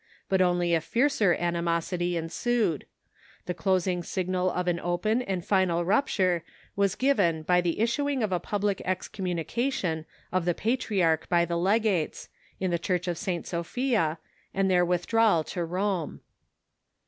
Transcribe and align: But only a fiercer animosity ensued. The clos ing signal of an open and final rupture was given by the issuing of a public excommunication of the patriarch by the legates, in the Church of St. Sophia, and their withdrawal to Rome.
But 0.29 0.41
only 0.41 0.73
a 0.73 0.81
fiercer 0.81 1.35
animosity 1.35 2.17
ensued. 2.17 2.87
The 3.45 3.53
clos 3.53 3.85
ing 3.85 4.01
signal 4.01 4.49
of 4.49 4.67
an 4.67 4.79
open 4.79 5.21
and 5.21 5.45
final 5.45 5.85
rupture 5.85 6.43
was 6.75 6.95
given 6.95 7.43
by 7.43 7.61
the 7.61 7.79
issuing 7.79 8.23
of 8.23 8.31
a 8.31 8.39
public 8.39 8.81
excommunication 8.83 10.07
of 10.31 10.45
the 10.45 10.55
patriarch 10.55 11.29
by 11.29 11.45
the 11.45 11.55
legates, 11.55 12.29
in 12.59 12.71
the 12.71 12.79
Church 12.79 13.07
of 13.07 13.15
St. 13.19 13.45
Sophia, 13.45 14.17
and 14.55 14.71
their 14.71 14.83
withdrawal 14.83 15.43
to 15.53 15.63
Rome. 15.63 16.21